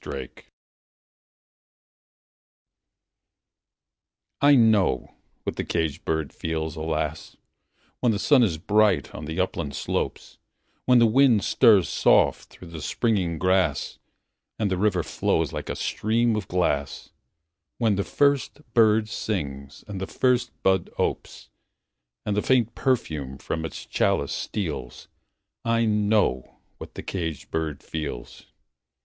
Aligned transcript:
SYMPATHY 0.03 0.45
I 4.41 4.55
know 4.55 5.13
what 5.43 5.57
the 5.57 5.63
caged 5.63 6.05
bird 6.05 6.33
feels, 6.33 6.75
alas! 6.75 7.37
When 7.99 8.11
the 8.11 8.17
sun 8.17 8.41
is 8.41 8.57
bright 8.57 9.13
on 9.13 9.25
the 9.25 9.39
upland 9.39 9.75
slopes; 9.75 10.39
When 10.85 10.97
the 10.97 11.05
wind 11.05 11.43
stirs 11.43 11.87
soft 11.87 12.49
through 12.49 12.69
the 12.69 12.81
springing 12.81 13.37
grass, 13.37 13.99
And 14.57 14.71
the 14.71 14.77
river 14.79 15.03
flows 15.03 15.53
like 15.53 15.69
a 15.69 15.75
stream 15.75 16.35
of 16.35 16.47
glass; 16.47 17.11
When 17.77 17.93
the 17.93 18.03
first 18.03 18.59
bird 18.73 19.07
sings 19.07 19.83
and 19.87 20.01
the 20.01 20.07
first 20.07 20.49
bud 20.63 20.89
opes, 20.97 21.51
And 22.25 22.35
the 22.35 22.41
faint 22.41 22.73
perfume 22.73 23.37
from 23.37 23.65
its 23.65 23.85
chalice 23.85 24.33
steals 24.33 25.09
I 25.63 25.85
know 25.85 26.57
what 26.79 26.95
the 26.95 27.03
caged 27.03 27.51
bird 27.51 27.83
feels! 27.83 28.47